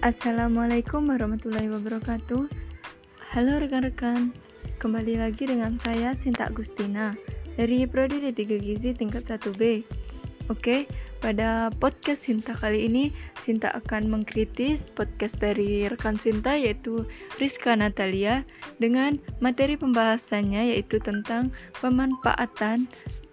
Assalamualaikum 0.00 1.12
warahmatullahi 1.12 1.68
wabarakatuh. 1.68 2.48
Halo 3.36 3.52
rekan-rekan 3.60 4.32
Kembali 4.80 5.20
lagi 5.20 5.44
dengan 5.44 5.76
saya 5.76 6.16
Sinta 6.16 6.48
Agustina 6.48 7.12
Dari 7.60 7.84
Prodi 7.84 8.16
D3 8.24 8.40
Gizi 8.64 8.96
tingkat 8.96 9.28
1B 9.28 9.84
Oke, 10.48 10.88
pada 11.20 11.68
podcast 11.76 12.24
Sinta 12.24 12.56
kali 12.56 12.88
ini 12.88 13.12
Sinta 13.44 13.76
akan 13.76 14.08
mengkritis 14.08 14.88
podcast 14.88 15.36
dari 15.36 15.84
rekan 15.84 16.16
Sinta 16.16 16.56
yaitu 16.56 17.04
Rizka 17.36 17.76
Natalia 17.76 18.48
Dengan 18.80 19.20
materi 19.44 19.76
pembahasannya 19.76 20.72
yaitu 20.72 20.96
tentang 20.96 21.52
pemanfaatan 21.76 22.88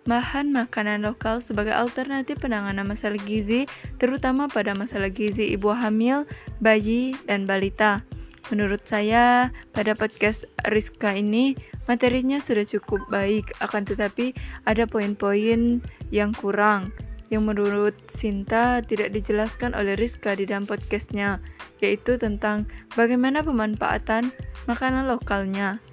bahan 0.08 0.55
makanan 0.55 1.04
lokal 1.04 1.44
sebagai 1.44 1.76
alternatif 1.76 2.40
penanganan 2.40 2.88
masalah 2.88 3.20
gizi, 3.28 3.68
terutama 4.00 4.48
pada 4.48 4.72
masalah 4.73 5.12
gizi 5.12 5.52
ibu 5.52 5.76
hamil, 5.76 6.23
bayi, 6.64 7.14
dan 7.27 7.44
balita. 7.44 8.02
Menurut 8.48 8.88
saya, 8.88 9.52
pada 9.76 9.91
podcast 9.91 10.48
Rizka 10.72 11.12
ini, 11.12 11.59
materinya 11.91 12.40
sudah 12.40 12.64
cukup 12.64 13.04
baik, 13.12 13.52
akan 13.59 13.84
tetapi 13.84 14.31
ada 14.64 14.88
poin-poin 14.88 15.84
yang 16.16 16.31
kurang, 16.31 16.95
yang 17.28 17.44
menurut 17.44 17.92
Sinta 18.08 18.80
tidak 18.80 19.12
dijelaskan 19.12 19.76
oleh 19.76 20.00
Rizka 20.00 20.31
di 20.39 20.48
dalam 20.48 20.64
podcastnya, 20.64 21.44
yaitu 21.84 22.16
tentang 22.16 22.64
bagaimana 22.95 23.44
pemanfaatan 23.44 24.31
makanan 24.72 25.12
lokalnya. 25.12 25.84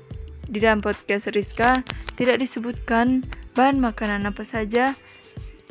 Di 0.47 0.63
dalam 0.63 0.79
podcast 0.79 1.35
Rizka, 1.35 1.83
tidak 2.15 2.39
disebutkan 2.39 3.27
bahan 3.55 3.79
makanan 3.79 4.27
apa 4.27 4.43
saja 4.43 4.99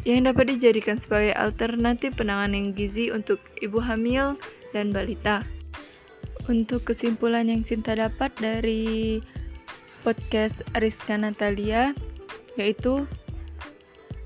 yang 0.04 0.28
dapat 0.28 0.56
dijadikan 0.56 1.00
sebagai 1.00 1.32
alternatif 1.36 2.16
penanganan 2.20 2.76
gizi 2.76 3.08
untuk 3.12 3.40
ibu 3.64 3.80
hamil 3.80 4.36
dan 4.76 4.92
balita. 4.92 5.44
Untuk 6.52 6.84
kesimpulan 6.84 7.48
yang 7.48 7.64
Sinta 7.64 7.96
dapat 7.96 8.36
dari 8.36 9.24
podcast 10.04 10.60
Rizka 10.76 11.16
Natalia, 11.16 11.96
yaitu 12.60 13.08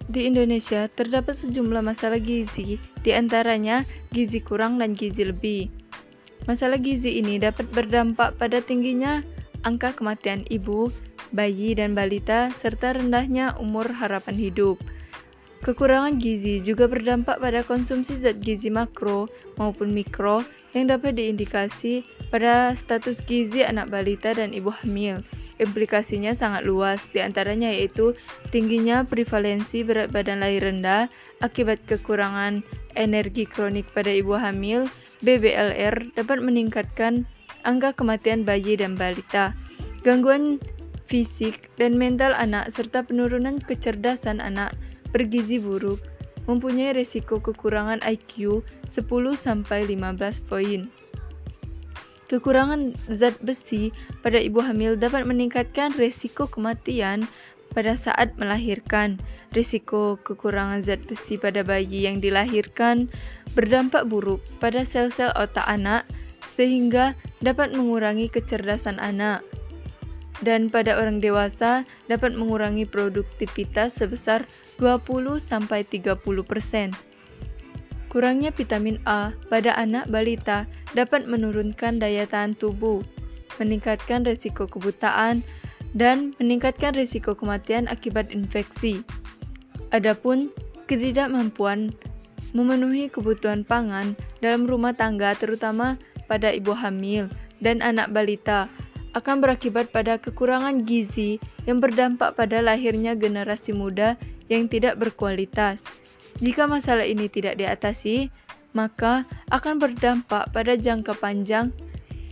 di 0.10 0.26
Indonesia 0.26 0.90
terdapat 0.90 1.38
sejumlah 1.38 1.86
masalah 1.86 2.18
gizi, 2.18 2.82
di 3.06 3.12
antaranya 3.14 3.86
gizi 4.10 4.42
kurang 4.42 4.82
dan 4.82 4.98
gizi 4.98 5.30
lebih. 5.30 5.70
Masalah 6.50 6.82
gizi 6.82 7.22
ini 7.22 7.38
dapat 7.38 7.70
berdampak 7.70 8.34
pada 8.42 8.66
tingginya 8.66 9.22
angka 9.62 9.94
kematian 9.94 10.42
ibu 10.50 10.90
bayi 11.34 11.76
dan 11.76 11.96
balita, 11.98 12.52
serta 12.54 12.96
rendahnya 12.96 13.56
umur 13.60 13.88
harapan 13.88 14.36
hidup. 14.36 14.78
Kekurangan 15.66 16.22
gizi 16.22 16.62
juga 16.62 16.86
berdampak 16.86 17.42
pada 17.42 17.66
konsumsi 17.66 18.14
zat 18.16 18.38
gizi 18.38 18.70
makro 18.70 19.26
maupun 19.58 19.90
mikro 19.90 20.46
yang 20.78 20.94
dapat 20.94 21.18
diindikasi 21.18 22.06
pada 22.30 22.78
status 22.78 23.26
gizi 23.26 23.66
anak 23.66 23.90
balita 23.90 24.38
dan 24.38 24.54
ibu 24.54 24.70
hamil. 24.70 25.26
Implikasinya 25.58 26.38
sangat 26.38 26.70
luas, 26.70 27.02
di 27.10 27.18
antaranya 27.18 27.74
yaitu 27.74 28.14
tingginya 28.54 29.02
prevalensi 29.02 29.82
berat 29.82 30.14
badan 30.14 30.46
lahir 30.46 30.70
rendah 30.70 31.10
akibat 31.42 31.82
kekurangan 31.90 32.62
energi 32.94 33.50
kronik 33.50 33.90
pada 33.90 34.14
ibu 34.14 34.38
hamil, 34.38 34.86
BBLR 35.26 36.14
dapat 36.14 36.46
meningkatkan 36.46 37.26
angka 37.66 37.98
kematian 37.98 38.46
bayi 38.46 38.78
dan 38.78 38.94
balita. 38.94 39.58
Gangguan 40.06 40.62
fisik, 41.08 41.72
dan 41.80 41.96
mental 41.96 42.36
anak 42.36 42.70
serta 42.76 43.02
penurunan 43.02 43.58
kecerdasan 43.64 44.44
anak 44.44 44.76
bergizi 45.16 45.58
buruk 45.58 46.04
mempunyai 46.48 46.96
resiko 46.96 47.40
kekurangan 47.44 48.00
IQ 48.04 48.64
10-15 48.88 49.68
poin. 50.48 50.88
Kekurangan 52.28 52.92
zat 53.08 53.40
besi 53.40 53.96
pada 54.20 54.36
ibu 54.36 54.60
hamil 54.60 55.00
dapat 55.00 55.24
meningkatkan 55.24 55.96
resiko 55.96 56.44
kematian 56.44 57.24
pada 57.72 57.96
saat 57.96 58.36
melahirkan. 58.36 59.16
Risiko 59.56 60.20
kekurangan 60.20 60.84
zat 60.84 61.00
besi 61.08 61.40
pada 61.40 61.64
bayi 61.64 62.04
yang 62.04 62.20
dilahirkan 62.20 63.08
berdampak 63.56 64.08
buruk 64.12 64.44
pada 64.60 64.84
sel-sel 64.84 65.32
otak 65.40 65.64
anak 65.72 66.04
sehingga 66.52 67.16
dapat 67.40 67.72
mengurangi 67.72 68.28
kecerdasan 68.28 69.00
anak 69.00 69.46
dan 70.46 70.70
pada 70.70 70.98
orang 70.98 71.18
dewasa 71.18 71.82
dapat 72.06 72.38
mengurangi 72.38 72.86
produktivitas 72.86 73.98
sebesar 73.98 74.46
20-30%. 74.78 76.94
Kurangnya 78.08 78.56
vitamin 78.56 79.04
A 79.04 79.36
pada 79.52 79.76
anak 79.76 80.08
balita 80.08 80.64
dapat 80.96 81.28
menurunkan 81.28 82.00
daya 82.00 82.24
tahan 82.24 82.56
tubuh, 82.56 83.04
meningkatkan 83.60 84.24
risiko 84.24 84.64
kebutaan, 84.70 85.44
dan 85.98 86.32
meningkatkan 86.40 86.94
risiko 86.94 87.34
kematian 87.34 87.90
akibat 87.90 88.32
infeksi. 88.32 89.04
Adapun 89.92 90.54
ketidakmampuan 90.88 91.92
memenuhi 92.56 93.12
kebutuhan 93.12 93.68
pangan 93.68 94.16
dalam 94.40 94.70
rumah 94.70 94.96
tangga 94.96 95.36
terutama 95.36 96.00
pada 96.28 96.52
ibu 96.52 96.76
hamil 96.76 97.28
dan 97.60 97.82
anak 97.82 98.14
balita 98.14 98.70
akan 99.18 99.42
berakibat 99.42 99.90
pada 99.90 100.22
kekurangan 100.22 100.86
gizi 100.86 101.42
yang 101.66 101.82
berdampak 101.82 102.38
pada 102.38 102.62
lahirnya 102.62 103.18
generasi 103.18 103.74
muda 103.74 104.14
yang 104.48 104.70
tidak 104.70 105.02
berkualitas. 105.02 105.82
Jika 106.38 106.70
masalah 106.70 107.04
ini 107.04 107.26
tidak 107.26 107.58
diatasi, 107.58 108.30
maka 108.78 109.26
akan 109.50 109.82
berdampak 109.82 110.54
pada 110.54 110.78
jangka 110.78 111.18
panjang 111.18 111.74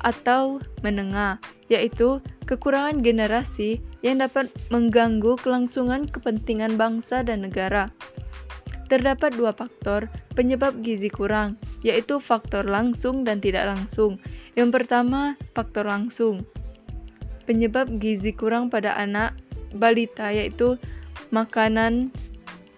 atau 0.06 0.62
menengah, 0.86 1.42
yaitu 1.74 2.22
kekurangan 2.46 3.02
generasi 3.02 3.82
yang 4.06 4.22
dapat 4.22 4.46
mengganggu 4.70 5.34
kelangsungan 5.42 6.06
kepentingan 6.06 6.78
bangsa 6.78 7.26
dan 7.26 7.42
negara. 7.42 7.90
Terdapat 8.86 9.34
dua 9.34 9.50
faktor 9.50 10.06
penyebab 10.38 10.86
gizi 10.86 11.10
kurang, 11.10 11.58
yaitu 11.82 12.22
faktor 12.22 12.70
langsung 12.70 13.26
dan 13.26 13.42
tidak 13.42 13.66
langsung. 13.66 14.22
Yang 14.54 14.70
pertama, 14.78 15.34
faktor 15.58 15.90
langsung, 15.90 16.46
penyebab 17.46 18.02
gizi 18.02 18.34
kurang 18.34 18.68
pada 18.74 18.98
anak 18.98 19.38
balita 19.78 20.34
yaitu 20.34 20.76
makanan 21.30 22.12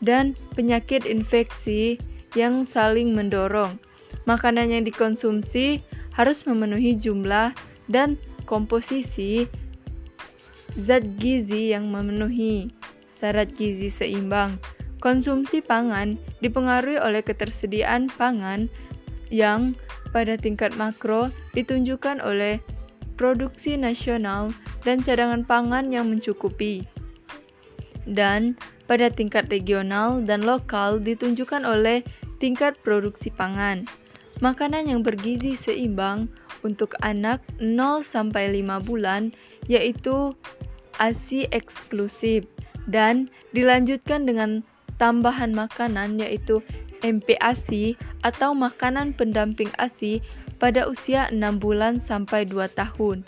dan 0.03 0.37
penyakit 0.53 1.07
infeksi 1.09 1.97
yang 2.37 2.61
saling 2.67 3.17
mendorong. 3.17 3.79
Makanan 4.29 4.75
yang 4.75 4.83
dikonsumsi 4.83 5.81
harus 6.13 6.43
memenuhi 6.43 6.93
jumlah 6.93 7.55
dan 7.87 8.19
komposisi 8.43 9.47
zat 10.77 11.03
gizi 11.17 11.73
yang 11.73 11.89
memenuhi 11.89 12.69
syarat 13.07 13.49
gizi 13.55 13.89
seimbang. 13.89 14.59
Konsumsi 14.97 15.61
pangan 15.61 16.17
dipengaruhi 16.41 16.97
oleh 16.97 17.21
ketersediaan 17.21 18.09
pangan 18.17 18.67
yang 19.29 19.77
pada 20.09 20.39
tingkat 20.39 20.73
makro 20.75 21.29
ditunjukkan 21.53 22.17
oleh 22.23 22.57
produksi 23.17 23.75
nasional, 23.75 24.53
dan 24.85 25.01
cadangan 25.01 25.43
pangan 25.43 25.89
yang 25.89 26.07
mencukupi. 26.07 26.85
Dan 28.07 28.55
pada 28.87 29.11
tingkat 29.11 29.51
regional 29.51 30.23
dan 30.23 30.47
lokal 30.47 31.03
ditunjukkan 31.03 31.67
oleh 31.67 32.05
tingkat 32.39 32.79
produksi 32.79 33.27
pangan. 33.33 33.83
Makanan 34.39 34.87
yang 34.87 35.01
bergizi 35.01 35.57
seimbang 35.57 36.29
untuk 36.61 36.95
anak 37.03 37.41
0 37.59 38.05
sampai 38.05 38.63
5 38.63 38.87
bulan 38.87 39.33
yaitu 39.65 40.31
ASI 41.01 41.49
eksklusif 41.49 42.45
dan 42.87 43.27
dilanjutkan 43.51 44.23
dengan 44.23 44.63
tambahan 44.97 45.53
makanan 45.53 46.17
yaitu 46.21 46.63
MPASI 47.05 47.97
atau 48.25 48.53
makanan 48.57 49.13
pendamping 49.13 49.69
ASI 49.77 50.21
pada 50.57 50.89
usia 50.89 51.29
6 51.29 51.61
bulan 51.61 52.01
sampai 52.01 52.45
2 52.45 52.65
tahun. 52.73 53.21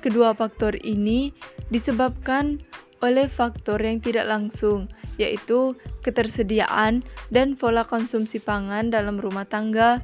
Kedua 0.00 0.32
faktor 0.32 0.78
ini 0.86 1.34
disebabkan 1.68 2.62
oleh 3.04 3.28
faktor 3.28 3.82
yang 3.82 4.00
tidak 4.00 4.30
langsung, 4.30 4.88
yaitu 5.20 5.76
ketersediaan 6.00 7.04
dan 7.28 7.58
pola 7.58 7.84
konsumsi 7.84 8.40
pangan 8.40 8.88
dalam 8.88 9.20
rumah 9.20 9.44
tangga, 9.44 10.00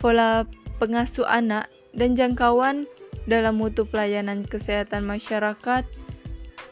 pola 0.00 0.48
pengasuh 0.82 1.28
anak, 1.28 1.70
dan 1.94 2.18
jangkauan 2.18 2.88
dalam 3.30 3.60
mutu 3.60 3.86
pelayanan 3.86 4.42
kesehatan 4.44 5.06
masyarakat. 5.06 5.86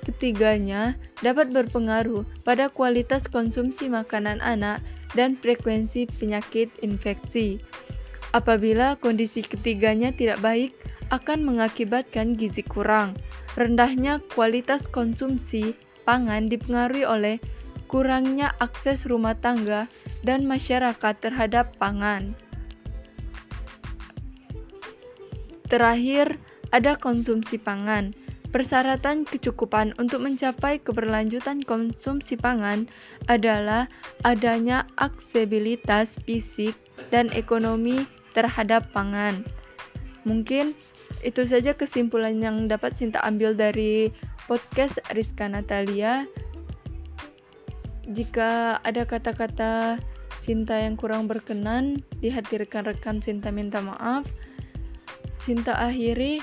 Ketiganya 0.02 0.98
dapat 1.22 1.54
berpengaruh 1.54 2.26
pada 2.42 2.66
kualitas 2.66 3.30
konsumsi 3.30 3.86
makanan 3.86 4.42
anak 4.42 4.82
dan 5.14 5.38
frekuensi 5.38 6.10
penyakit 6.18 6.68
infeksi. 6.82 7.62
Apabila 8.34 8.98
kondisi 8.98 9.46
ketiganya 9.46 10.10
tidak 10.10 10.42
baik, 10.42 10.74
akan 11.14 11.44
mengakibatkan 11.44 12.34
gizi 12.34 12.64
kurang. 12.64 13.14
Rendahnya 13.54 14.18
kualitas 14.32 14.88
konsumsi 14.88 15.76
pangan 16.08 16.48
dipengaruhi 16.48 17.04
oleh 17.04 17.36
kurangnya 17.86 18.56
akses 18.58 19.04
rumah 19.04 19.36
tangga 19.36 19.86
dan 20.24 20.48
masyarakat 20.48 21.14
terhadap 21.20 21.76
pangan. 21.76 22.32
terakhir, 25.72 26.36
ada 26.68 27.00
konsumsi 27.00 27.56
pangan. 27.56 28.12
Persyaratan 28.52 29.24
kecukupan 29.24 29.96
untuk 29.96 30.20
mencapai 30.28 30.76
keberlanjutan 30.76 31.64
konsumsi 31.64 32.36
pangan 32.36 32.84
adalah 33.24 33.88
adanya 34.28 34.84
aksesibilitas 35.00 36.20
fisik 36.28 36.76
dan 37.08 37.32
ekonomi 37.32 38.04
terhadap 38.36 38.84
pangan. 38.92 39.40
Mungkin 40.28 40.76
itu 41.24 41.48
saja 41.48 41.72
kesimpulan 41.72 42.38
yang 42.44 42.68
dapat 42.68 42.92
Sinta 42.92 43.24
ambil 43.24 43.56
dari 43.56 44.12
podcast 44.44 45.00
Rizka 45.16 45.48
Natalia. 45.48 46.28
Jika 48.12 48.84
ada 48.84 49.08
kata-kata 49.08 49.96
Sinta 50.36 50.76
yang 50.76 51.00
kurang 51.00 51.24
berkenan 51.24 52.04
di 52.20 52.28
hati 52.28 52.60
rekan-rekan 52.60 53.24
Sinta 53.24 53.48
minta 53.48 53.80
maaf. 53.80 54.28
Sinta 55.40 55.74
akhiri 55.78 56.42